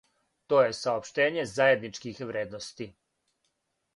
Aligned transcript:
То 0.53 0.61
је 0.67 0.71
саопштење 0.77 1.43
заједничких 1.51 2.23
вредности. 2.31 2.87